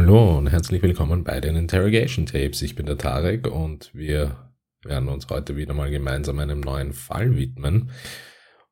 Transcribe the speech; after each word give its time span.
Hallo 0.00 0.38
und 0.38 0.46
herzlich 0.46 0.80
willkommen 0.80 1.24
bei 1.24 1.42
den 1.42 1.56
Interrogation 1.56 2.24
Tapes. 2.24 2.62
Ich 2.62 2.74
bin 2.74 2.86
der 2.86 2.96
Tarek 2.96 3.46
und 3.46 3.94
wir 3.94 4.50
werden 4.82 5.10
uns 5.10 5.28
heute 5.28 5.56
wieder 5.56 5.74
mal 5.74 5.90
gemeinsam 5.90 6.38
einem 6.38 6.60
neuen 6.60 6.94
Fall 6.94 7.36
widmen. 7.36 7.90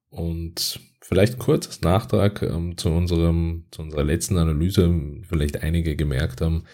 Und 0.09 0.81
vielleicht 1.03 1.39
kurzes 1.39 1.83
Nachtrag 1.83 2.41
ähm, 2.41 2.79
zu 2.79 2.89
unserem, 2.89 3.67
zu 3.71 3.83
unserer 3.83 4.05
letzten 4.05 4.39
Analyse. 4.39 4.91
Vielleicht 5.29 5.63
einige 5.63 5.97
gemerkt 5.97 6.41
haben, 6.41 6.65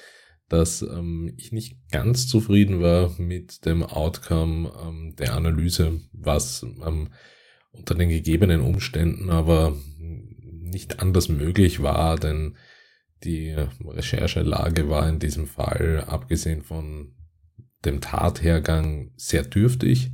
dass 0.48 0.82
ähm, 0.82 1.34
ich 1.36 1.50
nicht 1.50 1.76
ganz 1.90 2.28
zufrieden 2.28 2.80
war 2.80 3.10
mit 3.18 3.66
dem 3.66 3.82
Outcome 3.82 4.70
ähm, 4.86 5.16
der 5.16 5.34
Analyse, 5.34 6.00
was 6.12 6.62
ähm, 6.62 7.08
unter 7.72 7.96
den 7.96 8.08
gegebenen 8.08 8.60
Umständen 8.60 9.30
aber 9.30 9.76
nicht 9.98 11.00
anders 11.00 11.28
möglich 11.28 11.82
war, 11.82 12.16
denn 12.16 12.54
die 13.24 13.54
Recherchelage 13.84 14.88
war 14.88 15.08
in 15.08 15.18
diesem 15.18 15.46
Fall, 15.46 16.04
abgesehen 16.06 16.62
von 16.62 17.12
dem 17.84 18.00
Tathergang, 18.00 19.10
sehr 19.16 19.42
dürftig. 19.42 20.12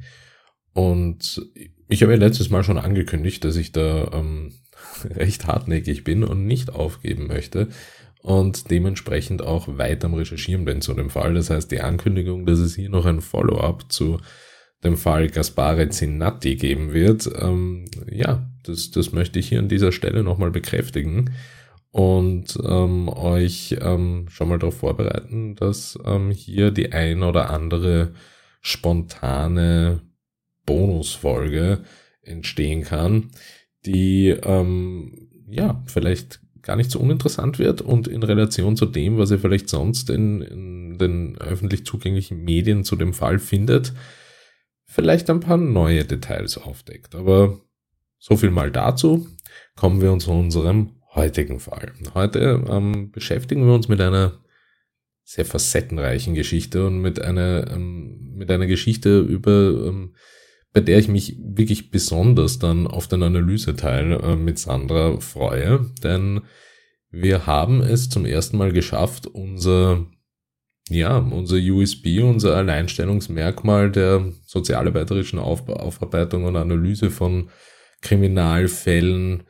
Und 0.72 1.42
ich 1.88 2.02
habe 2.02 2.12
ja 2.12 2.18
letztes 2.18 2.50
Mal 2.50 2.64
schon 2.64 2.78
angekündigt, 2.78 3.44
dass 3.44 3.56
ich 3.56 3.72
da 3.72 4.10
ähm, 4.12 4.52
recht 5.04 5.46
hartnäckig 5.46 6.04
bin 6.04 6.24
und 6.24 6.46
nicht 6.46 6.70
aufgeben 6.70 7.26
möchte 7.26 7.68
und 8.22 8.70
dementsprechend 8.70 9.42
auch 9.42 9.66
weit 9.78 10.04
am 10.04 10.14
Recherchieren 10.14 10.64
bin 10.64 10.82
zu 10.82 10.94
dem 10.94 11.10
Fall. 11.10 11.34
Das 11.34 11.50
heißt, 11.50 11.70
die 11.70 11.80
Ankündigung, 11.80 12.46
dass 12.46 12.58
es 12.58 12.74
hier 12.74 12.90
noch 12.90 13.06
ein 13.06 13.20
Follow-up 13.20 13.90
zu 13.90 14.18
dem 14.84 14.96
Fall 14.96 15.28
Gaspare 15.28 15.88
Zinatti 15.88 16.56
geben 16.56 16.92
wird, 16.92 17.30
ähm, 17.38 17.86
ja, 18.10 18.50
das, 18.62 18.90
das 18.90 19.12
möchte 19.12 19.38
ich 19.38 19.48
hier 19.48 19.58
an 19.58 19.68
dieser 19.68 19.92
Stelle 19.92 20.22
nochmal 20.22 20.50
bekräftigen 20.50 21.30
und 21.92 22.56
ähm, 22.64 23.08
euch 23.08 23.76
ähm, 23.80 24.26
schon 24.28 24.48
mal 24.48 24.58
darauf 24.58 24.78
vorbereiten, 24.78 25.56
dass 25.56 25.98
ähm, 26.04 26.30
hier 26.30 26.70
die 26.70 26.92
ein 26.92 27.22
oder 27.22 27.50
andere 27.50 28.12
spontane 28.60 30.02
Bonusfolge 30.66 31.80
entstehen 32.22 32.82
kann, 32.82 33.30
die 33.86 34.28
ähm, 34.28 35.28
ja 35.48 35.82
vielleicht 35.86 36.40
gar 36.62 36.76
nicht 36.76 36.90
so 36.90 37.00
uninteressant 37.00 37.58
wird 37.58 37.80
und 37.80 38.06
in 38.06 38.22
Relation 38.22 38.76
zu 38.76 38.86
dem, 38.86 39.18
was 39.18 39.30
ihr 39.30 39.38
vielleicht 39.38 39.68
sonst 39.68 40.10
in, 40.10 40.42
in 40.42 40.98
den 40.98 41.38
öffentlich 41.38 41.86
zugänglichen 41.86 42.44
Medien 42.44 42.84
zu 42.84 42.96
dem 42.96 43.14
Fall 43.14 43.38
findet, 43.38 43.94
vielleicht 44.84 45.30
ein 45.30 45.40
paar 45.40 45.56
neue 45.56 46.04
Details 46.04 46.58
aufdeckt. 46.58 47.14
Aber 47.14 47.58
so 48.18 48.36
viel 48.36 48.50
mal 48.50 48.70
dazu. 48.70 49.26
Kommen 49.74 50.02
wir 50.02 50.16
zu 50.18 50.30
unserem 50.30 50.99
heutigen 51.14 51.60
Fall. 51.60 51.92
Heute 52.14 52.64
ähm, 52.68 53.10
beschäftigen 53.10 53.66
wir 53.66 53.74
uns 53.74 53.88
mit 53.88 54.00
einer 54.00 54.40
sehr 55.24 55.44
facettenreichen 55.44 56.34
Geschichte 56.34 56.86
und 56.86 57.00
mit 57.00 57.22
einer, 57.22 57.70
ähm, 57.70 58.32
mit 58.34 58.50
einer 58.50 58.66
Geschichte 58.66 59.20
über, 59.20 59.86
ähm, 59.86 60.14
bei 60.72 60.80
der 60.80 60.98
ich 60.98 61.08
mich 61.08 61.36
wirklich 61.40 61.90
besonders 61.90 62.58
dann 62.58 62.86
auf 62.86 63.08
den 63.08 63.22
Analyseteil 63.22 64.12
äh, 64.12 64.36
mit 64.36 64.58
Sandra 64.58 65.18
freue, 65.20 65.86
denn 66.02 66.42
wir 67.10 67.46
haben 67.46 67.80
es 67.80 68.08
zum 68.08 68.24
ersten 68.24 68.56
Mal 68.56 68.72
geschafft, 68.72 69.26
unser, 69.26 70.06
ja, 70.88 71.18
unser 71.18 71.56
USB, 71.56 72.20
unser 72.22 72.56
Alleinstellungsmerkmal 72.56 73.90
der 73.90 74.32
sozialarbeiterischen 74.46 75.40
Aufarbeitung 75.40 76.44
und 76.44 76.56
Analyse 76.56 77.10
von 77.10 77.50
Kriminalfällen 78.00 79.44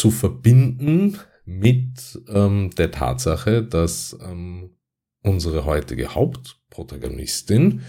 zu 0.00 0.10
verbinden 0.10 1.18
mit 1.44 2.18
ähm, 2.28 2.70
der 2.70 2.90
Tatsache, 2.90 3.62
dass 3.62 4.16
ähm, 4.22 4.78
unsere 5.22 5.66
heutige 5.66 6.14
Hauptprotagonistin, 6.14 7.82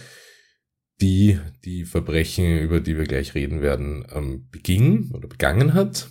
die 1.00 1.40
die 1.64 1.86
Verbrechen, 1.86 2.58
über 2.58 2.82
die 2.82 2.98
wir 2.98 3.06
gleich 3.06 3.34
reden 3.34 3.62
werden, 3.62 4.06
ähm, 4.14 4.50
beging 4.52 5.12
oder 5.12 5.30
begangen 5.30 5.74
hat, 5.74 6.10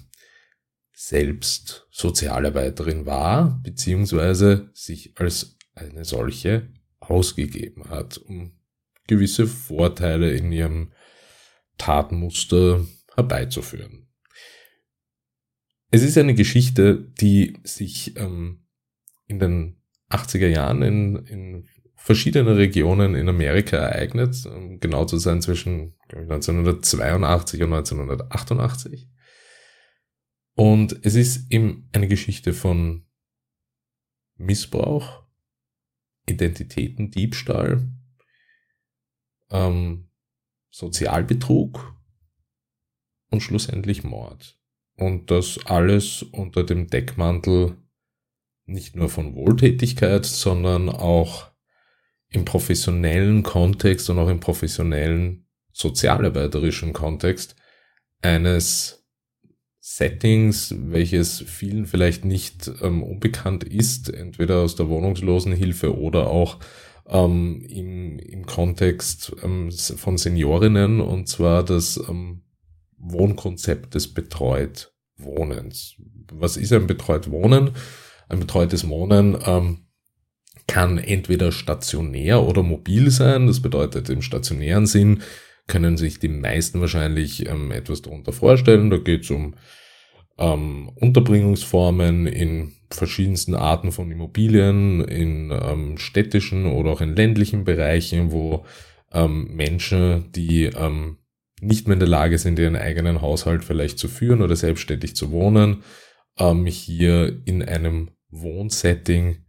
selbst 0.94 1.86
Sozialarbeiterin 1.90 3.04
war, 3.04 3.60
beziehungsweise 3.62 4.70
sich 4.72 5.12
als 5.18 5.58
eine 5.74 6.06
solche 6.06 6.72
ausgegeben 6.98 7.90
hat, 7.90 8.16
um 8.16 8.58
gewisse 9.06 9.46
Vorteile 9.46 10.32
in 10.32 10.50
ihrem 10.50 10.94
Tatmuster 11.76 12.86
herbeizuführen. 13.14 14.09
Es 15.90 16.02
ist 16.02 16.16
eine 16.18 16.34
Geschichte, 16.34 17.12
die 17.20 17.58
sich 17.64 18.16
ähm, 18.16 18.64
in 19.26 19.40
den 19.40 19.82
80er 20.08 20.46
Jahren 20.46 20.82
in, 20.82 21.16
in 21.26 21.68
verschiedenen 21.96 22.54
Regionen 22.54 23.14
in 23.14 23.28
Amerika 23.28 23.76
ereignet, 23.76 24.46
um 24.46 24.78
genau 24.80 25.04
zu 25.04 25.18
sein 25.18 25.42
zwischen 25.42 25.96
1982 26.08 27.62
und 27.62 27.72
1988. 27.72 29.08
Und 30.54 31.04
es 31.04 31.14
ist 31.14 31.50
eben 31.52 31.88
eine 31.92 32.08
Geschichte 32.08 32.52
von 32.52 33.06
Missbrauch, 34.36 35.24
Identitätendiebstahl, 36.26 37.92
ähm, 39.50 40.08
Sozialbetrug 40.70 42.00
und 43.30 43.40
schlussendlich 43.42 44.04
Mord. 44.04 44.59
Und 45.00 45.30
das 45.30 45.58
alles 45.64 46.22
unter 46.22 46.62
dem 46.62 46.86
Deckmantel 46.88 47.76
nicht 48.66 48.96
nur 48.96 49.08
von 49.08 49.34
Wohltätigkeit, 49.34 50.26
sondern 50.26 50.90
auch 50.90 51.50
im 52.28 52.44
professionellen 52.44 53.42
Kontext 53.42 54.10
und 54.10 54.18
auch 54.18 54.28
im 54.28 54.40
professionellen 54.40 55.46
sozialarbeiterischen 55.72 56.92
Kontext 56.92 57.56
eines 58.20 59.06
Settings, 59.80 60.74
welches 60.76 61.40
vielen 61.40 61.86
vielleicht 61.86 62.26
nicht 62.26 62.70
ähm, 62.82 63.02
unbekannt 63.02 63.64
ist, 63.64 64.12
entweder 64.12 64.58
aus 64.58 64.76
der 64.76 64.90
Wohnungslosenhilfe 64.90 65.98
oder 65.98 66.28
auch 66.28 66.58
ähm, 67.08 67.64
im, 67.66 68.18
im 68.18 68.44
Kontext 68.44 69.32
ähm, 69.42 69.70
von 69.72 70.18
Seniorinnen, 70.18 71.00
und 71.00 71.26
zwar 71.26 71.64
das 71.64 71.96
ähm, 72.08 72.42
Wohnkonzept 73.00 73.94
des 73.94 74.12
betreut 74.12 74.92
Wohnens. 75.16 75.96
Was 76.32 76.56
ist 76.56 76.72
ein 76.72 76.86
betreut 76.86 77.30
Wohnen? 77.30 77.72
Ein 78.28 78.40
betreutes 78.40 78.88
Wohnen 78.88 79.36
ähm, 79.44 79.78
kann 80.66 80.98
entweder 80.98 81.50
stationär 81.50 82.42
oder 82.42 82.62
mobil 82.62 83.10
sein. 83.10 83.46
Das 83.46 83.60
bedeutet, 83.60 84.08
im 84.08 84.22
stationären 84.22 84.86
Sinn 84.86 85.22
können 85.66 85.96
sich 85.96 86.18
die 86.18 86.28
meisten 86.28 86.80
wahrscheinlich 86.80 87.48
ähm, 87.48 87.70
etwas 87.70 88.02
darunter 88.02 88.32
vorstellen. 88.32 88.90
Da 88.90 88.98
geht 88.98 89.24
es 89.24 89.30
um 89.30 89.54
ähm, 90.38 90.90
Unterbringungsformen 90.94 92.26
in 92.26 92.72
verschiedensten 92.90 93.54
Arten 93.54 93.92
von 93.92 94.10
Immobilien, 94.10 95.04
in 95.04 95.50
ähm, 95.50 95.98
städtischen 95.98 96.66
oder 96.66 96.90
auch 96.90 97.00
in 97.00 97.14
ländlichen 97.14 97.64
Bereichen, 97.64 98.32
wo 98.32 98.64
ähm, 99.12 99.54
Menschen, 99.54 100.32
die 100.32 100.64
ähm, 100.64 101.18
nicht 101.60 101.86
mehr 101.86 101.94
in 101.94 102.00
der 102.00 102.08
Lage 102.08 102.38
sind, 102.38 102.58
ihren 102.58 102.76
eigenen 102.76 103.20
Haushalt 103.20 103.64
vielleicht 103.64 103.98
zu 103.98 104.08
führen 104.08 104.42
oder 104.42 104.56
selbstständig 104.56 105.14
zu 105.14 105.30
wohnen, 105.30 105.82
ähm, 106.38 106.66
hier 106.66 107.40
in 107.44 107.62
einem 107.62 108.10
Wohnsetting 108.30 109.44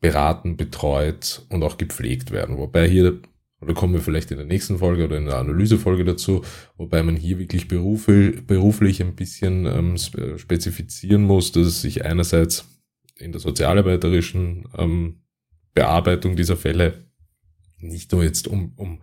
beraten, 0.00 0.56
betreut 0.56 1.46
und 1.48 1.62
auch 1.62 1.78
gepflegt 1.78 2.30
werden. 2.30 2.58
Wobei 2.58 2.88
hier, 2.88 3.20
oder 3.60 3.74
kommen 3.74 3.94
wir 3.94 4.00
vielleicht 4.00 4.30
in 4.30 4.36
der 4.36 4.46
nächsten 4.46 4.78
Folge 4.78 5.04
oder 5.04 5.16
in 5.16 5.26
der 5.26 5.38
Analysefolge 5.38 6.04
dazu, 6.04 6.42
wobei 6.76 7.02
man 7.02 7.16
hier 7.16 7.38
wirklich 7.38 7.66
beruflich, 7.68 9.00
ein 9.02 9.16
bisschen 9.16 9.66
ähm, 9.66 9.96
spezifizieren 9.96 11.22
muss, 11.22 11.52
dass 11.52 11.66
es 11.66 11.82
sich 11.82 12.04
einerseits 12.04 12.66
in 13.18 13.32
der 13.32 13.40
sozialarbeiterischen 13.40 14.68
ähm, 14.76 15.22
Bearbeitung 15.74 16.36
dieser 16.36 16.56
Fälle 16.56 17.06
nicht 17.78 18.12
nur 18.12 18.22
jetzt 18.22 18.48
um, 18.48 18.72
um 18.76 19.02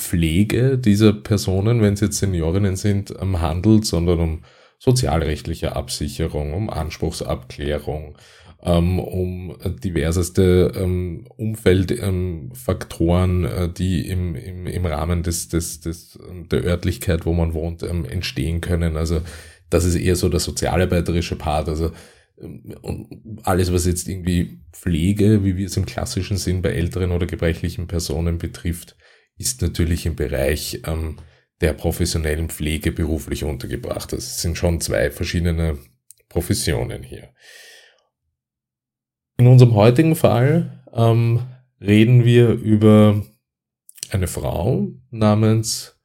Pflege 0.00 0.78
dieser 0.78 1.12
Personen, 1.12 1.82
wenn 1.82 1.94
es 1.94 2.00
jetzt 2.00 2.18
Seniorinnen 2.18 2.74
sind, 2.76 3.14
handelt, 3.20 3.84
sondern 3.84 4.18
um 4.18 4.42
sozialrechtliche 4.78 5.76
Absicherung, 5.76 6.54
um 6.54 6.70
Anspruchsabklärung, 6.70 8.16
ähm, 8.62 8.98
um 8.98 9.56
diverseste 9.82 10.72
ähm, 10.74 11.26
Umfeldfaktoren, 11.36 13.44
ähm, 13.44 13.50
äh, 13.50 13.68
die 13.68 14.08
im, 14.08 14.34
im, 14.34 14.66
im 14.66 14.86
Rahmen 14.86 15.22
des, 15.22 15.48
des, 15.48 15.80
des, 15.80 16.18
der 16.50 16.64
Örtlichkeit, 16.64 17.26
wo 17.26 17.34
man 17.34 17.52
wohnt, 17.54 17.82
entstehen 17.82 18.62
können. 18.62 18.96
Also 18.96 19.20
das 19.68 19.84
ist 19.84 19.96
eher 19.96 20.16
so 20.16 20.30
der 20.30 20.40
sozialarbeiterische 20.40 21.36
Part. 21.36 21.68
Also 21.68 21.92
und 22.80 23.38
alles, 23.42 23.70
was 23.72 23.86
jetzt 23.86 24.08
irgendwie 24.08 24.60
Pflege, 24.72 25.44
wie 25.44 25.58
wir 25.58 25.66
es 25.66 25.76
im 25.76 25.84
klassischen 25.84 26.38
Sinn 26.38 26.62
bei 26.62 26.70
älteren 26.70 27.12
oder 27.12 27.26
gebrechlichen 27.26 27.86
Personen 27.86 28.38
betrifft, 28.38 28.96
ist 29.40 29.62
natürlich 29.62 30.04
im 30.04 30.16
Bereich 30.16 30.82
ähm, 30.86 31.16
der 31.62 31.72
professionellen 31.72 32.50
Pflege 32.50 32.92
beruflich 32.92 33.42
untergebracht. 33.42 34.12
Das 34.12 34.42
sind 34.42 34.58
schon 34.58 34.82
zwei 34.82 35.10
verschiedene 35.10 35.78
Professionen 36.28 37.02
hier. 37.02 37.30
In 39.38 39.46
unserem 39.46 39.74
heutigen 39.74 40.14
Fall 40.14 40.84
ähm, 40.92 41.40
reden 41.80 42.24
wir 42.26 42.50
über 42.50 43.24
eine 44.10 44.26
Frau 44.26 44.88
namens 45.10 45.98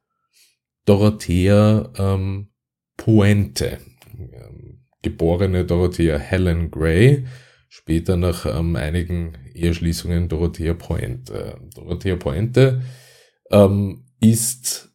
Dorothea 0.86 1.92
ähm, 1.98 2.48
Puente, 2.96 3.78
ähm, 4.18 4.86
geborene 5.02 5.66
Dorothea 5.66 6.16
Helen 6.16 6.70
Gray, 6.70 7.26
später 7.68 8.16
nach 8.16 8.46
ähm, 8.46 8.76
einigen 8.76 9.36
Eheschließungen 9.52 10.30
Dorothea 10.30 10.72
Puente. 10.72 11.60
Dorothea 11.74 12.16
Puente 12.16 12.80
ähm, 13.50 14.04
ist 14.20 14.92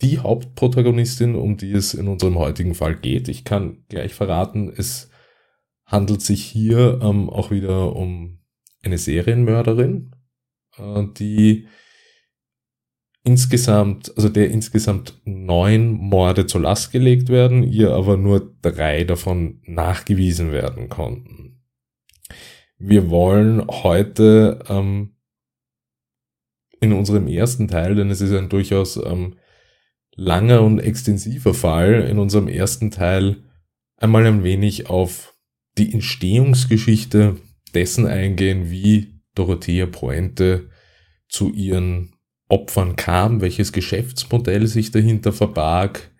die 0.00 0.18
Hauptprotagonistin, 0.18 1.34
um 1.34 1.56
die 1.56 1.72
es 1.72 1.94
in 1.94 2.08
unserem 2.08 2.38
heutigen 2.38 2.74
Fall 2.74 2.96
geht. 2.96 3.28
Ich 3.28 3.44
kann 3.44 3.84
gleich 3.88 4.14
verraten, 4.14 4.72
es 4.76 5.10
handelt 5.84 6.22
sich 6.22 6.44
hier 6.44 7.00
ähm, 7.02 7.30
auch 7.30 7.50
wieder 7.50 7.94
um 7.94 8.40
eine 8.82 8.98
Serienmörderin, 8.98 10.12
äh, 10.76 11.04
die 11.16 11.68
insgesamt, 13.24 14.12
also 14.16 14.28
der 14.28 14.50
insgesamt 14.50 15.20
neun 15.24 15.92
Morde 15.92 16.46
zur 16.46 16.62
Last 16.62 16.90
gelegt 16.90 17.28
werden, 17.28 17.62
ihr 17.62 17.92
aber 17.92 18.16
nur 18.16 18.56
drei 18.62 19.04
davon 19.04 19.60
nachgewiesen 19.64 20.50
werden 20.50 20.88
konnten. 20.88 21.62
Wir 22.78 23.10
wollen 23.10 23.64
heute 23.68 24.64
ähm, 24.68 25.14
in 26.82 26.92
unserem 26.92 27.28
ersten 27.28 27.68
Teil, 27.68 27.94
denn 27.94 28.10
es 28.10 28.20
ist 28.20 28.32
ein 28.32 28.48
durchaus 28.48 28.96
ähm, 28.96 29.36
langer 30.16 30.62
und 30.62 30.80
extensiver 30.80 31.54
Fall, 31.54 32.08
in 32.10 32.18
unserem 32.18 32.48
ersten 32.48 32.90
Teil 32.90 33.44
einmal 33.96 34.26
ein 34.26 34.42
wenig 34.42 34.90
auf 34.90 35.34
die 35.78 35.92
Entstehungsgeschichte 35.92 37.36
dessen 37.72 38.06
eingehen, 38.06 38.70
wie 38.70 39.20
Dorothea 39.36 39.86
Poente 39.86 40.70
zu 41.28 41.52
ihren 41.52 42.16
Opfern 42.48 42.96
kam, 42.96 43.40
welches 43.40 43.72
Geschäftsmodell 43.72 44.66
sich 44.66 44.90
dahinter 44.90 45.32
verbarg 45.32 46.10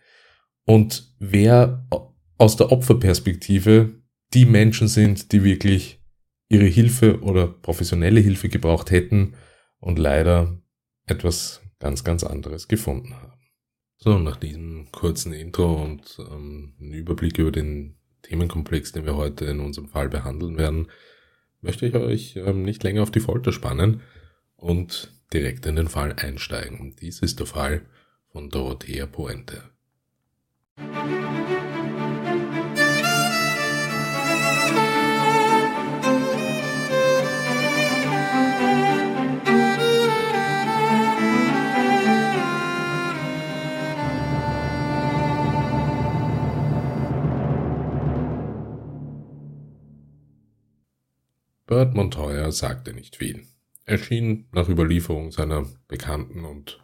und 0.64 1.12
wer 1.18 1.86
aus 2.38 2.56
der 2.56 2.70
Opferperspektive 2.70 4.00
die 4.32 4.46
Menschen 4.46 4.86
sind, 4.86 5.32
die 5.32 5.42
wirklich 5.42 6.00
ihre 6.48 6.66
Hilfe 6.66 7.20
oder 7.20 7.48
professionelle 7.48 8.20
Hilfe 8.20 8.48
gebraucht 8.48 8.92
hätten 8.92 9.34
und 9.82 9.98
leider 9.98 10.56
etwas 11.06 11.60
ganz, 11.80 12.04
ganz 12.04 12.24
anderes 12.24 12.68
gefunden 12.68 13.14
haben. 13.14 13.32
So, 13.98 14.18
nach 14.18 14.36
diesem 14.36 14.90
kurzen 14.92 15.32
Intro 15.32 15.82
und 15.82 16.18
ähm, 16.18 16.74
einen 16.80 16.92
Überblick 16.94 17.38
über 17.38 17.52
den 17.52 17.96
Themenkomplex, 18.22 18.92
den 18.92 19.04
wir 19.04 19.16
heute 19.16 19.44
in 19.44 19.60
unserem 19.60 19.88
Fall 19.88 20.08
behandeln 20.08 20.56
werden, 20.56 20.88
möchte 21.60 21.86
ich 21.86 21.94
euch 21.94 22.36
ähm, 22.36 22.62
nicht 22.62 22.82
länger 22.82 23.02
auf 23.02 23.10
die 23.10 23.20
Folter 23.20 23.52
spannen 23.52 24.00
und 24.56 25.12
direkt 25.32 25.66
in 25.66 25.76
den 25.76 25.88
Fall 25.88 26.14
einsteigen. 26.14 26.94
Dies 27.00 27.20
ist 27.20 27.40
der 27.40 27.46
Fall 27.46 27.82
von 28.30 28.48
Dorothea 28.48 29.06
Puente. 29.06 29.62
Bert 51.92 51.96
Montoya 51.96 52.50
sagte 52.52 52.94
nicht 52.94 53.16
viel. 53.16 53.42
Er 53.84 53.98
schien 53.98 54.46
nach 54.52 54.68
Überlieferung 54.68 55.30
seiner 55.30 55.66
Bekannten 55.88 56.46
und 56.46 56.80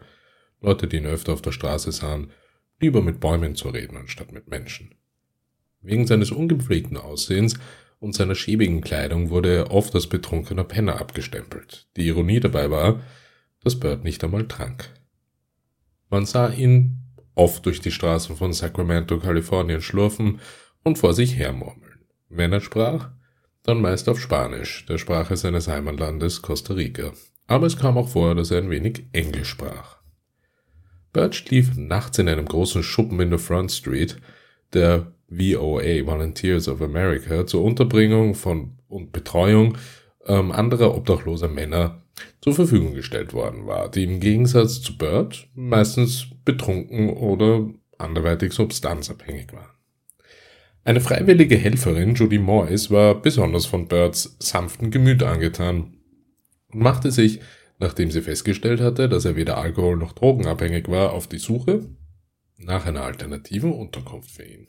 Leute, 0.61 0.87
die 0.87 0.99
ihn 0.99 1.07
öfter 1.07 1.33
auf 1.33 1.41
der 1.41 1.53
Straße 1.53 1.93
sahen, 1.93 2.31
lieber 2.79 3.01
mit 3.01 3.19
Bäumen 3.19 3.55
zu 3.55 3.71
reden 3.71 3.97
anstatt 3.97 4.33
mit 4.33 4.49
Menschen. 4.49 4.95
Wegen 5.81 6.07
seines 6.07 6.31
ungepflegten 6.31 6.99
Aussehens 6.99 7.59
und 8.01 8.15
seiner 8.15 8.35
schäbigen 8.35 8.83
Kleidung 8.83 9.31
wurde 9.31 9.55
er 9.57 9.71
oft 9.71 9.95
als 9.95 10.09
betrunkener 10.09 10.65
Penner 10.65 11.01
abgestempelt. 11.01 11.89
Die 11.97 12.07
Ironie 12.07 12.41
dabei 12.41 12.71
war, 12.71 13.01
dass 13.65 13.81
Bert 13.81 14.05
nicht 14.05 14.23
einmal 14.23 14.47
trank. 14.47 14.91
Man 16.11 16.27
sah 16.27 16.51
ihn 16.51 16.99
oft 17.35 17.65
durch 17.65 17.81
die 17.81 17.93
Straßen 17.93 18.37
von 18.37 18.53
Sacramento, 18.53 19.19
Kalifornien 19.19 19.81
schlurfen 19.81 20.41
und 20.83 20.99
vor 20.99 21.15
sich 21.15 21.37
hermurmeln. 21.37 22.05
Wenn 22.29 22.53
er 22.53 22.61
sprach, 22.61 23.11
dann 23.69 23.82
meist 23.82 24.09
auf 24.09 24.19
Spanisch, 24.19 24.87
der 24.87 24.97
Sprache 24.97 25.37
seines 25.37 25.69
Heimatlandes 25.69 26.41
Costa 26.41 26.73
Rica. 26.73 27.12
Aber 27.47 27.67
es 27.67 27.76
kam 27.76 27.99
auch 27.99 28.09
vor, 28.09 28.35
dass 28.35 28.50
er 28.50 28.59
ein 28.59 28.70
wenig 28.70 29.05
Englisch 29.12 29.50
sprach. 29.50 29.99
Bert 31.12 31.35
schlief 31.35 31.76
nachts 31.76 32.19
in 32.19 32.31
einem 32.31 32.47
großen 32.47 32.82
Schuppen 32.82 33.20
in 33.20 33.29
der 33.29 33.38
Front 33.38 33.73
Street, 33.73 34.17
der 34.73 35.12
VOA 35.29 36.06
Volunteers 36.06 36.67
of 36.67 36.81
America 36.81 37.47
zur 37.47 37.62
Unterbringung 37.62 38.35
von 38.35 38.79
und 38.88 39.12
Betreuung 39.12 39.76
ähm, 40.26 40.50
anderer 40.50 40.94
obdachloser 40.94 41.49
Männer 41.49 42.03
zur 42.41 42.55
Verfügung 42.55 42.94
gestellt 42.94 43.35
worden 43.35 43.67
war, 43.67 43.91
die 43.91 44.05
im 44.05 44.19
Gegensatz 44.21 44.81
zu 44.81 44.97
Bert 44.97 45.47
meistens 45.55 46.29
betrunken 46.44 47.11
oder 47.11 47.69
anderweitig 47.99 48.55
substanzabhängig 48.55 49.53
waren. 49.53 49.78
Eine 50.88 51.02
freiwillige 51.02 51.58
Helferin, 51.58 52.14
Judy 52.14 52.38
Moyes, 52.38 52.90
war 52.90 53.20
besonders 53.20 53.67
von 53.67 53.88
Birds 53.88 54.38
sanften 54.38 54.90
Gemüt 54.90 55.23
angetan 55.23 55.99
und 56.73 56.81
machte 56.81 57.11
sich, 57.11 57.40
nachdem 57.79 58.11
sie 58.11 58.23
festgestellt 58.23 58.81
hatte, 58.81 59.06
dass 59.06 59.26
er 59.26 59.37
weder 59.37 59.58
Alkohol 59.58 59.99
noch 59.99 60.14
drogenabhängig 60.14 60.88
war, 60.88 61.12
auf 61.12 61.26
die 61.26 61.37
Suche 61.37 61.90
nach 62.56 62.87
einer 62.87 63.02
alternativen 63.02 63.70
Unterkunft 63.70 64.31
für 64.31 64.44
ihn. 64.44 64.69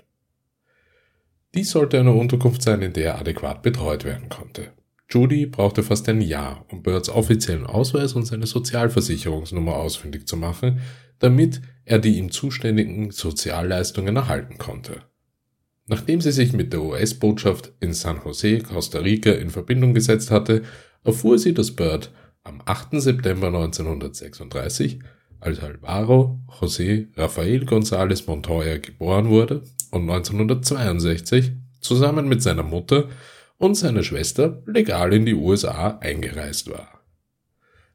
Dies 1.56 1.70
sollte 1.70 1.98
eine 1.98 2.12
Unterkunft 2.12 2.64
sein, 2.64 2.82
in 2.82 2.92
der 2.92 3.14
er 3.14 3.20
adäquat 3.20 3.64
betreut 3.64 4.04
werden 4.04 4.28
konnte. 4.28 4.74
Judy 5.10 5.46
brauchte 5.46 5.84
fast 5.84 6.10
ein 6.10 6.20
Jahr, 6.20 6.66
um 6.70 6.84
Birds 6.84 7.08
offiziellen 7.08 7.66
Ausweis 7.66 8.12
und 8.12 8.26
seine 8.26 8.46
Sozialversicherungsnummer 8.46 9.78
ausfindig 9.78 10.28
zu 10.28 10.36
machen, 10.36 10.82
damit 11.20 11.62
er 11.86 12.00
die 12.00 12.18
ihm 12.18 12.30
zuständigen 12.30 13.12
Sozialleistungen 13.12 14.18
erhalten 14.18 14.58
konnte. 14.58 15.04
Nachdem 15.90 16.22
sie 16.22 16.32
sich 16.32 16.54
mit 16.54 16.72
der 16.72 16.84
US-Botschaft 16.84 17.74
in 17.80 17.94
San 17.94 18.22
Jose, 18.24 18.60
Costa 18.60 19.00
Rica 19.00 19.32
in 19.32 19.50
Verbindung 19.50 19.96
gesetzt 19.96 20.30
hatte, 20.30 20.62
erfuhr 21.04 21.40
sie, 21.40 21.56
dass 21.56 21.72
Bird 21.72 22.12
am 22.44 22.62
8. 22.64 23.02
September 23.02 23.48
1936 23.48 25.00
als 25.40 25.60
Alvaro 25.60 26.42
José 26.62 27.08
Rafael 27.18 27.64
González 27.64 28.28
Montoya 28.28 28.78
geboren 28.78 29.30
wurde 29.30 29.64
und 29.90 30.08
1962 30.08 31.54
zusammen 31.82 32.28
mit 32.28 32.44
seiner 32.44 32.62
Mutter 32.62 33.10
und 33.58 33.74
seiner 33.74 34.04
Schwester 34.04 34.62
legal 34.68 35.12
in 35.12 35.26
die 35.26 35.34
USA 35.34 35.98
eingereist 36.02 36.70
war. 36.70 37.02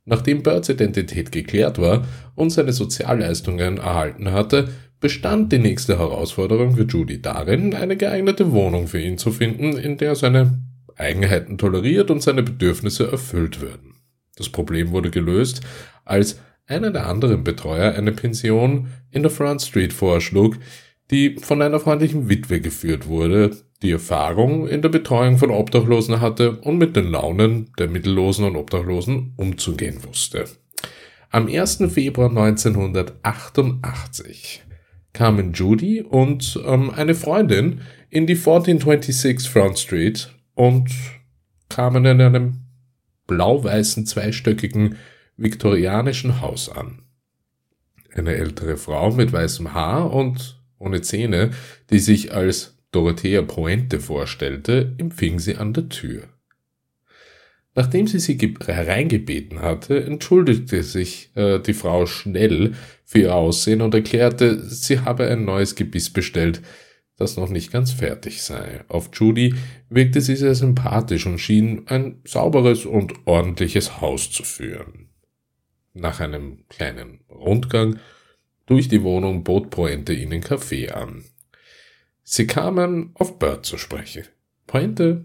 Nachdem 0.05 0.43
Birds 0.43 0.69
Identität 0.69 1.31
geklärt 1.31 1.79
war 1.79 2.05
und 2.35 2.51
seine 2.51 2.73
Sozialleistungen 2.73 3.79
erhalten 3.79 4.33
hatte, 4.33 4.69
bestand 5.05 5.53
die 5.53 5.59
nächste 5.59 5.99
Herausforderung 5.99 6.77
für 6.77 6.85
Judy 6.85 7.21
darin, 7.21 7.75
eine 7.75 7.99
geeignete 7.99 8.53
Wohnung 8.53 8.89
für 8.89 8.99
ihn 8.99 9.19
zu 9.19 9.33
finden, 9.33 9.77
in 9.77 9.99
der 9.99 10.15
seine 10.15 10.63
Eigenheiten 10.97 11.59
toleriert 11.59 12.11
und 12.11 12.23
seine 12.23 12.43
Bedürfnisse 12.43 13.13
erfüllt 13.13 13.61
würden. 13.61 13.97
Das 14.37 14.49
Problem 14.49 14.93
wurde 14.93 15.11
gelöst, 15.11 15.61
als 16.07 16.41
einer 16.67 16.91
der 16.91 17.07
anderen 17.07 17.45
Betreuer 17.45 17.93
eine 17.93 18.13
Pension 18.13 18.87
in 19.11 19.21
der 19.21 19.31
Front 19.31 19.61
Street 19.61 19.93
vorschlug, 19.93 20.57
die 21.11 21.37
von 21.39 21.61
einer 21.61 21.81
freundlichen 21.81 22.31
Witwe 22.31 22.63
geführt 22.63 23.07
wurde, 23.07 23.51
die 23.83 23.91
Erfahrung 23.91 24.67
in 24.67 24.81
der 24.81 24.89
Betreuung 24.89 25.37
von 25.37 25.51
Obdachlosen 25.51 26.23
hatte 26.23 26.53
und 26.63 26.79
mit 26.79 26.97
den 26.97 27.11
Launen 27.11 27.71
der 27.79 27.89
Mittellosen 27.89 28.47
und 28.47 28.57
Obdachlosen 28.57 29.35
umzugehen 29.37 30.03
wusste. 30.03 30.47
Am 31.29 31.47
1. 31.47 31.93
Februar 31.93 32.31
1988 32.31 34.63
kamen 35.15 35.55
Judy 35.55 36.03
und 36.03 36.61
ähm, 36.67 36.91
eine 36.91 37.15
Freundin 37.15 37.81
in 38.11 38.27
die 38.27 38.35
1426 38.35 39.49
Front 39.49 39.79
Street 39.79 40.35
und 40.55 40.91
kamen 41.71 42.05
in 42.05 42.21
einem 42.21 42.61
blau-weißen 43.27 44.05
zweistöckigen 44.05 44.97
viktorianischen 45.37 46.43
Haus 46.43 46.69
an. 46.69 47.03
Eine 48.13 48.35
ältere 48.35 48.77
Frau 48.77 49.11
mit 49.11 49.33
weißem 49.33 49.73
Haar 49.73 50.13
und 50.13 50.63
ohne 50.79 51.01
Zähne, 51.01 51.51
die 51.91 51.99
sich 51.99 52.33
als 52.33 52.79
Dorothea 52.93 53.43
Poente 53.43 53.99
vorstellte, 53.99 54.95
empfing 54.99 55.39
sie 55.39 55.57
an 55.57 55.73
der 55.73 55.89
Tür. 55.89 56.29
Nachdem 57.77 58.07
sie 58.07 58.21
sie 58.21 58.39
hereingebeten 58.65 59.61
hatte, 59.61 60.05
entschuldigte 60.05 60.83
sich 60.85 61.31
äh, 61.35 61.59
die 61.59 61.75
Frau 61.75 62.07
schnell 62.07 62.75
für 63.05 63.19
ihr 63.19 63.35
Aussehen 63.35 63.83
und 63.83 63.95
erklärte, 63.95 64.61
sie 64.61 65.01
habe 65.01 65.27
ein 65.29 65.45
neues 65.45 65.75
Gebiss 65.75 66.11
bestellt, 66.11 66.63
das 67.17 67.37
noch 67.37 67.49
nicht 67.49 67.73
ganz 67.73 67.93
fertig 67.93 68.43
sei. 68.43 68.85
Auf 68.89 69.11
Judy 69.13 69.55
wirkte 69.89 70.21
sie 70.21 70.37
sehr 70.37 70.55
sympathisch 70.55 71.27
und 71.27 71.39
schien 71.39 71.87
ein 71.87 72.21
sauberes 72.25 72.87
und 72.87 73.13
ordentliches 73.25 74.01
Haus 74.01 74.31
zu 74.31 74.45
führen. 74.45 75.09
Nach 75.93 76.21
einem 76.21 76.65
kleinen 76.69 77.21
Rundgang 77.29 77.99
durch 78.67 78.89
die 78.89 79.03
Wohnung 79.03 79.45
bot 79.45 79.71
Pointe 79.71 80.13
ihnen 80.13 80.41
Kaffee 80.41 80.91
an. 80.91 81.25
Sie 82.23 82.47
kamen 82.47 83.11
auf 83.15 83.39
Bird 83.39 83.67
zu 83.67 83.79
sprechen. 83.79 84.25
Pointe 84.67 85.25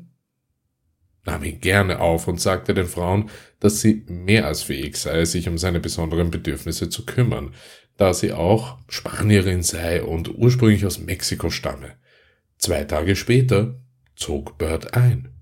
nahm 1.25 1.43
ihn 1.43 1.59
gerne 1.59 1.99
auf 1.99 2.27
und 2.27 2.39
sagte 2.39 2.73
den 2.73 2.87
Frauen, 2.87 3.29
dass 3.59 3.81
sie 3.81 4.05
mehr 4.07 4.47
als 4.47 4.63
fähig 4.63 4.97
sei, 4.97 5.25
sich 5.25 5.47
um 5.47 5.57
seine 5.57 5.79
besonderen 5.79 6.31
Bedürfnisse 6.31 6.89
zu 6.89 7.05
kümmern, 7.05 7.53
da 7.97 8.13
sie 8.13 8.31
auch 8.31 8.77
Spanierin 8.87 9.61
sei 9.61 10.03
und 10.03 10.29
ursprünglich 10.37 10.85
aus 10.85 10.99
Mexiko 10.99 11.49
stamme. 11.49 11.95
Zwei 12.57 12.83
Tage 12.85 13.15
später 13.15 13.79
zog 14.15 14.57
Bird 14.57 14.93
ein. 14.93 15.33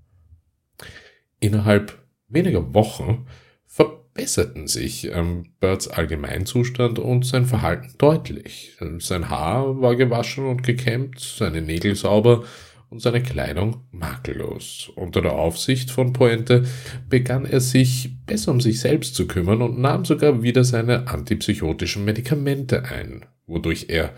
Innerhalb 1.40 1.98
weniger 2.28 2.74
Wochen 2.74 3.26
verbesserten 3.66 4.66
sich 4.66 5.06
ähm, 5.12 5.52
Birds 5.60 5.88
Allgemeinzustand 5.88 6.98
und 6.98 7.24
sein 7.24 7.46
Verhalten 7.46 7.94
deutlich. 7.98 8.76
Sein 8.98 9.28
Haar 9.28 9.80
war 9.80 9.94
gewaschen 9.94 10.46
und 10.46 10.62
gekämmt, 10.62 11.20
seine 11.20 11.62
Nägel 11.62 11.94
sauber 11.94 12.44
und 12.90 13.00
seine 13.00 13.22
Kleidung 13.22 13.82
makellos. 13.90 14.90
Unter 14.94 15.22
der 15.22 15.32
Aufsicht 15.32 15.90
von 15.90 16.12
Pointe 16.12 16.64
begann 17.08 17.44
er 17.44 17.60
sich 17.60 18.10
besser 18.26 18.52
um 18.52 18.60
sich 18.60 18.80
selbst 18.80 19.14
zu 19.14 19.26
kümmern 19.26 19.62
und 19.62 19.78
nahm 19.78 20.04
sogar 20.04 20.42
wieder 20.42 20.64
seine 20.64 21.08
antipsychotischen 21.08 22.04
Medikamente 22.04 22.84
ein, 22.84 23.26
wodurch 23.46 23.86
er 23.88 24.14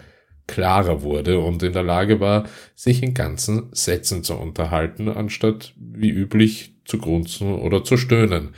klarer 0.46 1.02
wurde 1.02 1.38
und 1.38 1.62
in 1.62 1.72
der 1.72 1.84
Lage 1.84 2.18
war, 2.18 2.48
sich 2.74 3.02
in 3.02 3.14
ganzen 3.14 3.68
Sätzen 3.72 4.24
zu 4.24 4.34
unterhalten, 4.34 5.08
anstatt 5.08 5.74
wie 5.76 6.10
üblich 6.10 6.74
zu 6.84 6.98
grunzen 6.98 7.54
oder 7.54 7.84
zu 7.84 7.96
stöhnen. 7.96 8.50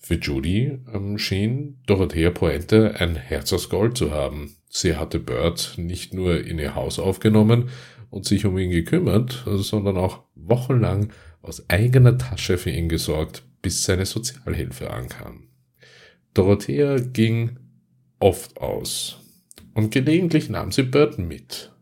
Für 0.00 0.14
Judy 0.14 0.78
ähm, 0.92 1.18
schien 1.18 1.78
Dorothea 1.86 2.30
Pointe 2.30 2.96
ein 2.98 3.16
Herz 3.16 3.52
aus 3.52 3.68
Gold 3.68 3.98
zu 3.98 4.10
haben. 4.10 4.56
Sie 4.70 4.96
hatte 4.96 5.18
Bird 5.18 5.74
nicht 5.76 6.14
nur 6.14 6.44
in 6.44 6.58
ihr 6.58 6.74
Haus 6.74 6.98
aufgenommen, 6.98 7.68
und 8.10 8.26
sich 8.26 8.44
um 8.44 8.58
ihn 8.58 8.70
gekümmert, 8.70 9.44
sondern 9.46 9.96
auch 9.96 10.24
wochenlang 10.34 11.12
aus 11.42 11.68
eigener 11.68 12.18
Tasche 12.18 12.58
für 12.58 12.70
ihn 12.70 12.88
gesorgt, 12.88 13.44
bis 13.62 13.84
seine 13.84 14.06
Sozialhilfe 14.06 14.90
ankam. 14.90 15.48
Dorothea 16.34 16.96
ging 16.96 17.58
oft 18.18 18.60
aus 18.60 19.18
und 19.74 19.90
gelegentlich 19.90 20.48
nahm 20.48 20.72
sie 20.72 20.82
Burton 20.82 21.26
mit, 21.28 21.72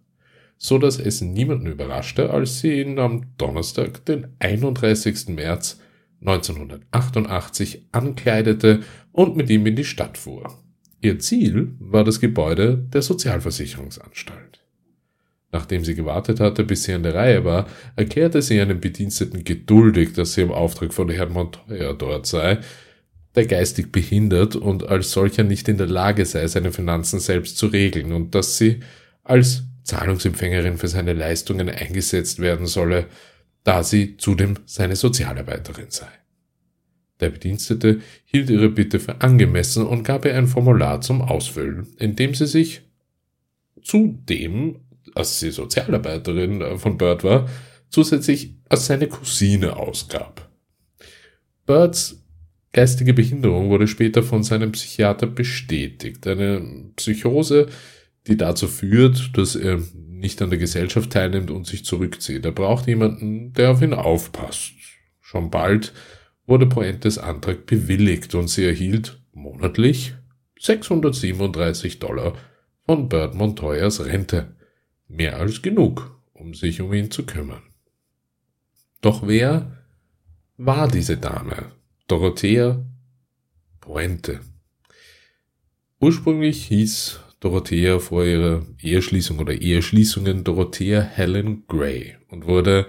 so 0.57 0.79
dass 0.79 0.99
es 0.99 1.21
niemanden 1.21 1.67
überraschte, 1.67 2.31
als 2.31 2.61
sie 2.61 2.81
ihn 2.81 2.99
am 2.99 3.27
Donnerstag, 3.37 4.05
den 4.07 4.29
31. 4.39 5.29
März 5.29 5.81
1988 6.21 7.87
ankleidete 7.93 8.81
und 9.13 9.37
mit 9.37 9.51
ihm 9.51 9.67
in 9.67 9.77
die 9.77 9.85
Stadt 9.85 10.19
fuhr. 10.19 10.59
Ihr 11.01 11.19
Ziel 11.21 11.77
war 11.79 12.03
das 12.03 12.19
Gebäude 12.19 12.77
der 12.93 13.03
Sozialversicherungsanstalt. 13.03 14.65
Nachdem 15.51 15.83
sie 15.83 15.95
gewartet 15.95 16.41
hatte, 16.41 16.63
bis 16.65 16.85
sie 16.85 16.93
an 16.93 17.03
der 17.03 17.15
Reihe 17.15 17.45
war, 17.45 17.67
erklärte 17.97 18.43
sie 18.43 18.61
einem 18.61 18.81
Bediensteten 18.81 19.45
geduldig, 19.45 20.13
dass 20.13 20.35
sie 20.35 20.43
im 20.43 20.53
Auftrag 20.53 20.93
von 20.93 21.09
Herrn 21.09 21.33
Montoya 21.33 21.95
dort 21.95 22.27
sei, 22.27 22.59
der 23.35 23.47
geistig 23.47 23.91
behindert 23.91 24.57
und 24.57 24.89
als 24.89 25.13
solcher 25.13 25.45
nicht 25.45 25.69
in 25.69 25.79
der 25.79 25.87
Lage 25.87 26.27
sei, 26.27 26.47
seine 26.49 26.73
Finanzen 26.73 27.19
selbst 27.19 27.57
zu 27.57 27.67
regeln 27.69 28.13
und 28.13 28.35
dass 28.35 28.59
sie 28.59 28.81
als 29.25 29.63
Zahlungsempfängerin 29.85 30.77
für 30.77 30.89
seine 30.89 31.15
Leistungen 31.15 31.71
eingesetzt 31.71 32.41
werden 32.41 32.67
solle, 32.67 33.07
da 33.65 33.83
sie 33.83 34.19
zudem 34.19 34.55
seine 34.67 34.97
Sozialarbeiterin 34.97 35.91
sei. 35.91 36.09
Der 37.21 37.31
Bedienstete 37.31 38.01
hielt 38.25 38.51
ihre 38.51 38.69
Bitte 38.69 39.01
für 39.01 39.21
angemessen 39.23 39.87
und 39.87 40.05
gab 40.05 40.25
ihr 40.25 40.37
ein 40.37 40.47
Formular 40.47 41.01
zum 41.01 41.23
Ausfüllen, 41.23 41.87
in 41.99 42.17
dem 42.17 42.35
sie 42.35 42.47
sich 42.47 42.83
zudem 43.83 44.81
als 45.19 45.41
sie 45.41 45.51
Sozialarbeiterin 45.51 46.61
äh, 46.61 46.79
von 46.79 46.97
Bird 46.97 47.25
war, 47.25 47.49
zusätzlich 47.91 48.55
als 48.69 48.87
seine 48.87 49.09
Cousine 49.09 49.77
ausgab. 49.77 50.49
Birds 51.67 52.25
geistige 52.73 53.15
Behinderung 53.15 53.71
wurde 53.71 53.89
später 53.89 54.23
von 54.23 54.43
seinem 54.43 54.73
Psychiater 54.73 55.27
bestätigt. 55.27 56.27
Eine 56.27 56.91
Psychose, 56.97 57.67
die 58.27 58.37
dazu 58.37 58.69
führt, 58.69 59.37
dass 59.37 59.57
er 59.57 59.81
nicht 59.95 60.41
an 60.43 60.51
der 60.51 60.59
Gesellschaft 60.59 61.11
teilnimmt 61.11 61.51
und 61.51 61.67
sich 61.67 61.85
zurückzieht. 61.85 62.45
Er 62.45 62.53
braucht 62.53 62.87
jemanden, 62.87 63.53
der 63.53 63.71
auf 63.71 63.83
ihn 63.83 63.95
aufpasst. 63.95 64.73
Schon 65.21 65.51
bald 65.51 65.93
wurde 66.47 66.67
Poentes 66.67 67.19
Antrag 67.19 67.67
bewilligt 67.67 68.35
und 68.35 68.49
sie 68.49 68.65
erhielt 68.65 69.21
monatlich 69.33 70.15
637 70.61 71.99
Dollar 71.99 72.35
von 72.87 73.09
Bird 73.09 73.35
Montoyas 73.35 74.05
Rente 74.05 74.58
mehr 75.09 75.39
als 75.39 75.63
genug, 75.63 76.21
um 76.33 76.55
sich 76.55 76.81
um 76.81 76.93
ihn 76.93 77.11
zu 77.11 77.25
kümmern. 77.27 77.63
Doch 79.01 79.27
wer 79.27 79.85
war 80.57 80.89
diese 80.89 81.17
Dame? 81.17 81.73
Dorothea 82.07 82.85
Pointe. 83.81 84.41
Ursprünglich 86.01 86.67
hieß 86.67 87.21
Dorothea 87.41 87.99
vor 87.99 88.25
ihrer 88.25 88.67
Eheschließung 88.81 89.39
oder 89.39 89.55
Eheschließungen 89.55 90.45
Dorothea 90.45 91.01
Helen 91.01 91.67
Gray 91.67 92.17
und 92.29 92.47
wurde 92.47 92.87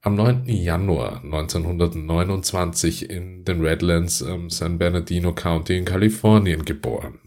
am 0.00 0.14
9. 0.14 0.46
Januar 0.46 1.24
1929 1.24 3.10
in 3.10 3.44
den 3.44 3.60
Redlands 3.60 4.20
ähm, 4.20 4.48
San 4.50 4.78
Bernardino 4.78 5.34
County 5.34 5.76
in 5.76 5.84
Kalifornien 5.84 6.64
geboren. 6.64 7.18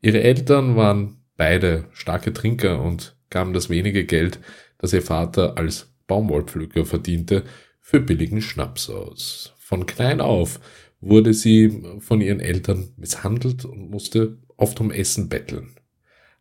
Ihre 0.00 0.22
Eltern 0.22 0.76
waren 0.76 1.24
beide 1.36 1.86
starke 1.92 2.32
Trinker 2.32 2.80
und 2.80 3.17
gaben 3.30 3.52
das 3.52 3.70
wenige 3.70 4.04
Geld, 4.04 4.40
das 4.78 4.92
ihr 4.92 5.02
Vater 5.02 5.56
als 5.56 5.92
Baumwollpflücker 6.06 6.84
verdiente, 6.84 7.44
für 7.80 8.00
billigen 8.00 8.42
Schnaps 8.42 8.90
aus. 8.90 9.54
Von 9.58 9.86
klein 9.86 10.20
auf 10.20 10.60
wurde 11.00 11.32
sie 11.32 11.82
von 12.00 12.20
ihren 12.20 12.40
Eltern 12.40 12.90
misshandelt 12.96 13.64
und 13.64 13.90
musste 13.90 14.38
oft 14.56 14.80
um 14.80 14.90
Essen 14.90 15.28
betteln. 15.28 15.76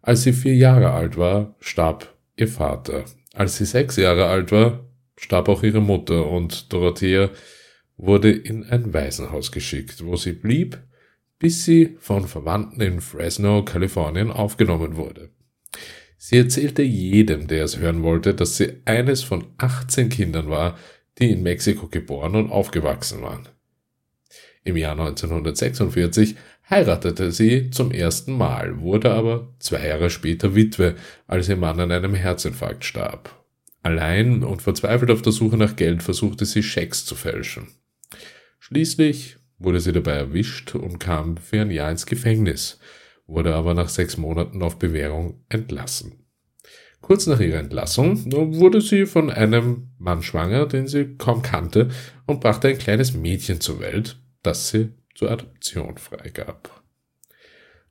Als 0.02 0.24
sie 0.24 0.34
vier 0.34 0.56
Jahre 0.56 0.92
alt 0.92 1.18
war, 1.18 1.56
starb 1.60 2.16
ihr 2.36 2.48
Vater. 2.48 3.06
Als 3.34 3.58
sie 3.58 3.66
sechs 3.66 3.98
Jahre 3.98 4.26
alt 4.26 4.52
war, 4.52 4.86
starb 5.18 5.50
auch 5.50 5.64
ihre 5.64 5.82
Mutter 5.82 6.30
und 6.30 6.72
Dorothea 6.74 7.30
wurde 7.98 8.32
in 8.32 8.64
ein 8.64 8.94
Waisenhaus 8.94 9.52
geschickt, 9.52 10.06
wo 10.06 10.16
sie 10.16 10.34
blieb, 10.34 10.80
bis 11.40 11.66
sie 11.66 11.98
von 12.00 12.28
Verwandten 12.28 12.82
in 12.82 13.02
Fresno, 13.02 13.64
Kalifornien 13.64 14.32
aufgenommen 14.32 14.96
wurde. 14.96 15.30
Sie 16.18 16.38
erzählte 16.38 16.82
jedem, 16.82 17.48
der 17.48 17.64
es 17.64 17.78
hören 17.78 18.04
wollte, 18.04 18.34
dass 18.34 18.58
sie 18.58 18.82
eines 18.86 19.24
von 19.24 19.46
18 19.58 20.10
Kindern 20.10 20.50
war, 20.50 20.78
die 21.20 21.32
in 21.32 21.44
Mexiko 21.44 21.88
geboren 21.88 22.36
und 22.36 22.52
aufgewachsen 22.52 23.22
waren. 23.22 23.48
Im 24.64 24.76
Jahr 24.76 24.94
1946 24.94 26.36
heiratete 26.70 27.32
sie 27.32 27.70
zum 27.70 27.92
ersten 27.92 28.34
Mal, 28.34 28.82
wurde 28.82 29.12
aber 29.12 29.54
zwei 29.60 29.88
Jahre 29.88 30.10
später 30.10 30.56
Witwe, 30.56 30.96
als 31.28 31.48
ihr 31.48 31.56
Mann 31.56 31.80
an 31.80 31.92
einem 31.92 32.14
Herzinfarkt 32.14 32.84
starb. 32.84 33.34
Allein 33.84 34.44
und 34.44 34.62
verzweifelt 34.62 35.12
auf 35.12 35.22
der 35.22 35.32
Suche 35.32 35.56
nach 35.56 35.78
Geld 35.78 36.04
versuchte 36.04 36.46
sie 36.46 36.64
Schecks 36.64 37.06
zu 37.06 37.16
fälschen. 37.16 37.68
Schließlich 38.60 39.38
wurde 39.60 39.80
sie 39.80 39.94
dabei 39.94 40.14
erwischt 40.14 40.76
und 40.76 41.00
kam 41.00 41.38
für 41.38 41.62
ein 41.62 41.72
Jahr 41.72 41.90
ins 41.90 42.06
Gefängnis, 42.06 42.80
wurde 43.28 43.54
aber 43.54 43.74
nach 43.74 43.90
sechs 43.90 44.18
Monaten 44.18 44.64
auf 44.64 44.80
Bewährung 44.80 45.44
entlassen. 45.50 46.24
Kurz 47.02 47.28
nach 47.28 47.40
ihrer 47.40 47.60
Entlassung 47.60 48.32
wurde 48.56 48.82
sie 48.82 49.06
von 49.06 49.30
einem 49.30 49.90
Mann 50.00 50.24
schwanger, 50.24 50.66
den 50.66 50.88
sie 50.88 51.16
kaum 51.18 51.42
kannte, 51.42 51.90
und 52.26 52.42
brachte 52.42 52.70
ein 52.70 52.78
kleines 52.78 53.14
Mädchen 53.14 53.62
zur 53.62 53.80
Welt, 53.80 54.20
das 54.44 54.70
sie 54.70 54.90
zur 55.14 55.32
Adoption 55.32 55.98
freigab. 55.98 56.84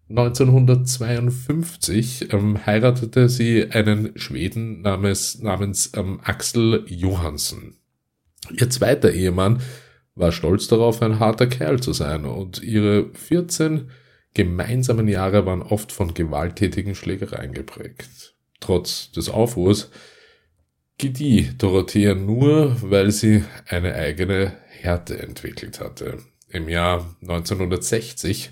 1952 0.08 2.32
ähm, 2.32 2.64
heiratete 2.64 3.28
sie 3.28 3.68
einen 3.70 4.16
Schweden 4.16 4.82
namens, 4.82 5.40
namens 5.40 5.90
ähm, 5.96 6.20
Axel 6.22 6.84
Johansen. 6.86 7.74
Ihr 8.52 8.70
zweiter 8.70 9.10
Ehemann 9.10 9.60
war 10.14 10.30
stolz 10.30 10.68
darauf, 10.68 11.02
ein 11.02 11.18
harter 11.18 11.48
Kerl 11.48 11.80
zu 11.80 11.92
sein 11.92 12.24
und 12.24 12.62
ihre 12.62 13.10
14 13.14 13.90
gemeinsamen 14.36 15.08
Jahre 15.08 15.46
waren 15.46 15.62
oft 15.62 15.92
von 15.92 16.12
gewalttätigen 16.12 16.94
Schlägereien 16.94 17.54
geprägt. 17.54 18.34
Trotz 18.60 19.10
des 19.12 19.30
Aufruhrs 19.30 19.90
gedieh 20.98 21.52
Dorothea 21.56 22.14
nur, 22.14 22.76
weil 22.82 23.12
sie 23.12 23.44
eine 23.66 23.94
eigene 23.94 24.52
Härte 24.68 25.18
entwickelt 25.18 25.80
hatte. 25.80 26.18
Im 26.50 26.68
Jahr 26.68 27.16
1960 27.22 28.50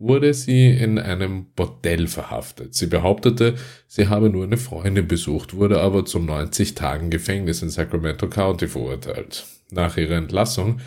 wurde 0.00 0.34
sie 0.34 0.68
in 0.72 0.98
einem 0.98 1.46
Bordell 1.54 2.08
verhaftet. 2.08 2.74
Sie 2.74 2.86
behauptete, 2.86 3.54
sie 3.86 4.08
habe 4.08 4.30
nur 4.30 4.42
eine 4.42 4.56
Freundin 4.56 5.06
besucht, 5.06 5.54
wurde 5.54 5.80
aber 5.80 6.04
zu 6.04 6.18
90 6.18 6.74
Tagen 6.74 7.08
Gefängnis 7.08 7.62
in 7.62 7.70
Sacramento 7.70 8.28
County 8.28 8.66
verurteilt. 8.66 9.46
Nach 9.70 9.96
ihrer 9.96 10.16
Entlassung 10.16 10.80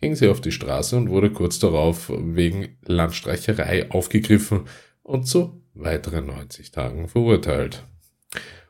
ging 0.00 0.14
sie 0.14 0.28
auf 0.28 0.40
die 0.40 0.52
Straße 0.52 0.96
und 0.96 1.10
wurde 1.10 1.30
kurz 1.30 1.58
darauf 1.58 2.10
wegen 2.10 2.76
Landstreicherei 2.84 3.90
aufgegriffen 3.90 4.62
und 5.02 5.26
zu 5.26 5.62
weiteren 5.74 6.26
90 6.26 6.70
Tagen 6.70 7.08
verurteilt. 7.08 7.84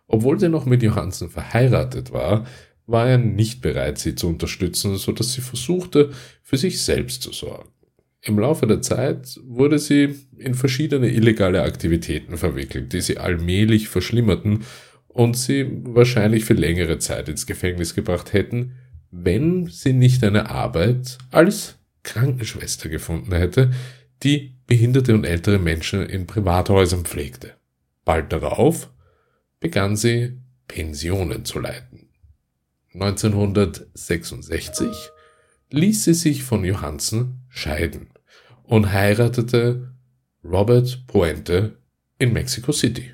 Obwohl 0.07 0.41
sie 0.41 0.49
noch 0.49 0.67
mit 0.67 0.83
Johansen 0.83 1.31
verheiratet 1.31 2.13
war, 2.13 2.47
war 2.87 3.09
er 3.09 3.19
nicht 3.19 3.63
bereit, 3.63 3.99
sie 3.99 4.17
zu 4.17 4.29
unterstützen, 4.29 4.97
so 4.97 5.13
dass 5.13 5.33
sie 5.33 5.41
versuchte, 5.41 6.11
für 6.43 6.57
sich 6.57 6.83
selbst 6.83 7.23
zu 7.23 7.33
sorgen. 7.33 7.71
Im 8.23 8.39
Laufe 8.39 8.67
der 8.67 8.83
Zeit 8.83 9.41
wurde 9.45 9.79
sie 9.79 10.17
in 10.37 10.55
verschiedene 10.55 11.09
illegale 11.09 11.63
Aktivitäten 11.63 12.37
verwickelt, 12.37 12.93
die 12.93 13.01
sie 13.01 13.19
allmählich 13.19 13.89
verschlimmerten 13.89 14.65
und 15.07 15.37
sie 15.37 15.67
wahrscheinlich 15.85 16.45
für 16.45 16.55
längere 16.55 16.99
Zeit 16.99 17.29
ins 17.29 17.47
Gefängnis 17.47 17.95
gebracht 17.95 18.33
hätten, 18.33 18.75
wenn 19.11 19.67
sie 19.67 19.93
nicht 19.93 20.25
eine 20.25 20.51
Arbeit 20.51 21.19
als 21.31 21.77
Krankenschwester 22.03 22.89
gefunden 22.89 23.33
hätte, 23.35 23.71
die 24.23 24.55
behinderte 24.67 25.15
und 25.15 25.25
ältere 25.25 25.59
Menschen 25.59 26.07
in 26.07 26.27
Privathäusern 26.27 27.05
pflegte. 27.05 27.55
Bald 28.05 28.33
darauf 28.33 28.91
begann 29.59 29.97
sie 29.97 30.39
Pensionen 30.69 31.45
zu 31.45 31.59
leiten. 31.59 32.09
1966 32.95 34.89
ließ 35.71 36.05
sie 36.05 36.15
sich 36.15 36.43
von 36.43 36.65
Johansen 36.65 37.45
scheiden 37.49 38.11
und 38.65 38.93
heiratete 38.93 39.93
Robert 40.45 41.07
Puente 41.07 41.79
in 42.19 42.33
Mexico 42.33 42.73
City. 42.73 43.13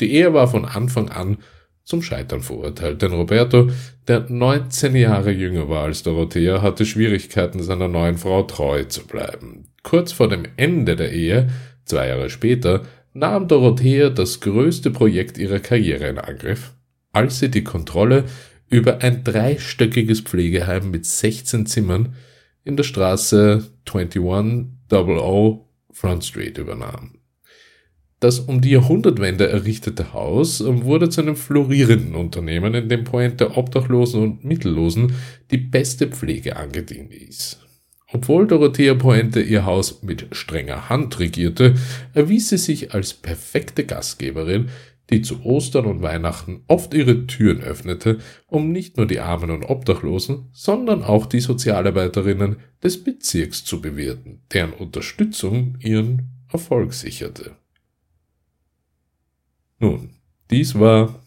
Die 0.00 0.12
Ehe 0.12 0.34
war 0.34 0.48
von 0.48 0.64
Anfang 0.64 1.08
an 1.10 1.38
zum 1.84 2.02
Scheitern 2.02 2.40
verurteilt, 2.40 3.02
denn 3.02 3.12
Roberto, 3.12 3.70
der 4.08 4.26
19 4.28 4.96
Jahre 4.96 5.30
jünger 5.30 5.68
war 5.68 5.84
als 5.84 6.02
Dorothea, 6.02 6.62
hatte 6.62 6.86
Schwierigkeiten, 6.86 7.62
seiner 7.62 7.88
neuen 7.88 8.16
Frau 8.16 8.42
treu 8.42 8.84
zu 8.84 9.06
bleiben. 9.06 9.66
Kurz 9.82 10.12
vor 10.12 10.28
dem 10.28 10.44
Ende 10.56 10.96
der 10.96 11.12
Ehe, 11.12 11.48
zwei 11.84 12.08
Jahre 12.08 12.30
später, 12.30 12.84
nahm 13.12 13.48
Dorothea 13.48 14.10
das 14.10 14.40
größte 14.40 14.90
Projekt 14.90 15.38
ihrer 15.38 15.60
Karriere 15.60 16.08
in 16.08 16.18
Angriff, 16.18 16.72
als 17.12 17.38
sie 17.38 17.50
die 17.50 17.64
Kontrolle 17.64 18.24
über 18.70 19.02
ein 19.02 19.22
dreistöckiges 19.22 20.22
Pflegeheim 20.22 20.90
mit 20.90 21.04
16 21.06 21.66
Zimmern 21.66 22.16
in 22.64 22.76
der 22.76 22.84
Straße 22.84 23.70
2100 23.86 25.60
Front 25.92 26.24
Street 26.24 26.58
übernahm. 26.58 27.13
Das 28.24 28.40
um 28.40 28.62
die 28.62 28.70
Jahrhundertwende 28.70 29.50
errichtete 29.50 30.14
Haus 30.14 30.64
wurde 30.64 31.10
zu 31.10 31.20
einem 31.20 31.36
florierenden 31.36 32.14
Unternehmen, 32.14 32.72
in 32.72 32.88
dem 32.88 33.04
Pointe 33.04 33.54
Obdachlosen 33.58 34.22
und 34.22 34.44
Mittellosen 34.46 35.12
die 35.50 35.58
beste 35.58 36.06
Pflege 36.06 36.56
angedienen 36.56 37.10
ließ. 37.10 37.58
Obwohl 38.14 38.46
Dorothea 38.46 38.94
Pointe 38.94 39.42
ihr 39.42 39.66
Haus 39.66 40.02
mit 40.02 40.28
strenger 40.32 40.88
Hand 40.88 41.20
regierte, 41.20 41.74
erwies 42.14 42.48
sie 42.48 42.56
sich 42.56 42.94
als 42.94 43.12
perfekte 43.12 43.84
Gastgeberin, 43.84 44.70
die 45.10 45.20
zu 45.20 45.44
Ostern 45.44 45.84
und 45.84 46.00
Weihnachten 46.00 46.62
oft 46.66 46.94
ihre 46.94 47.26
Türen 47.26 47.60
öffnete, 47.60 48.20
um 48.46 48.72
nicht 48.72 48.96
nur 48.96 49.04
die 49.04 49.20
Armen 49.20 49.50
und 49.50 49.64
Obdachlosen, 49.64 50.48
sondern 50.50 51.02
auch 51.02 51.26
die 51.26 51.40
Sozialarbeiterinnen 51.40 52.56
des 52.82 53.04
Bezirks 53.04 53.66
zu 53.66 53.82
bewirten, 53.82 54.40
deren 54.50 54.72
Unterstützung 54.72 55.76
ihren 55.80 56.46
Erfolg 56.50 56.94
sicherte. 56.94 57.58
Nun, 59.84 60.14
dies 60.50 60.78
war 60.78 61.22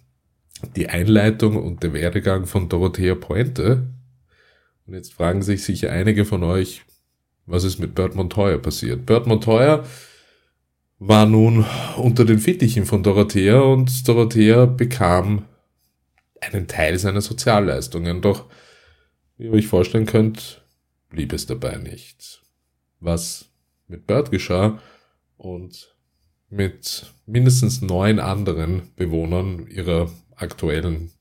die 0.75 0.89
Einleitung 0.89 1.63
und 1.63 1.83
der 1.83 1.93
Werdegang 1.93 2.47
von 2.47 2.67
Dorothea 2.69 3.13
Pointe. 3.13 3.87
Und 4.87 4.95
jetzt 4.95 5.13
fragen 5.13 5.43
sich 5.43 5.63
sicher 5.63 5.91
einige 5.91 6.25
von 6.25 6.41
euch, 6.41 6.81
was 7.45 7.63
ist 7.63 7.77
mit 7.77 7.93
Bert 7.93 8.15
Montoya 8.15 8.57
passiert? 8.57 9.05
Bert 9.05 9.27
Montoya 9.27 9.85
war 10.97 11.27
nun 11.27 11.65
unter 11.97 12.25
den 12.25 12.39
Fittichen 12.39 12.87
von 12.87 13.03
Dorothea 13.03 13.59
und 13.59 14.07
Dorothea 14.07 14.65
bekam 14.65 15.45
einen 16.41 16.67
Teil 16.67 16.97
seiner 16.97 17.21
Sozialleistungen. 17.21 18.23
Doch, 18.23 18.49
wie 19.37 19.45
ihr 19.45 19.53
euch 19.53 19.67
vorstellen 19.67 20.07
könnt, 20.07 20.65
blieb 21.09 21.31
es 21.31 21.45
dabei 21.45 21.75
nicht. 21.75 22.41
Was 23.01 23.51
mit 23.87 24.07
Bert 24.07 24.31
geschah 24.31 24.81
und 25.37 25.95
mit 26.49 27.13
mindestens 27.25 27.81
neun 27.81 28.19
anderen 28.19 28.93
Bewohnern 28.95 29.67
ihrer 29.67 30.09
aktuellen 30.35 31.11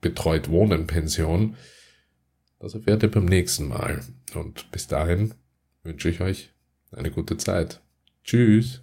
Betreut 0.00 0.48
Wohnen 0.50 0.86
Pension, 0.86 1.56
das 2.58 2.74
erfährt 2.74 3.02
ihr 3.02 3.10
beim 3.10 3.24
nächsten 3.24 3.68
Mal. 3.68 4.02
Und 4.34 4.70
bis 4.70 4.86
dahin 4.88 5.34
wünsche 5.82 6.08
ich 6.08 6.20
euch 6.20 6.50
eine 6.90 7.10
gute 7.10 7.36
Zeit. 7.36 7.80
Tschüss. 8.24 8.82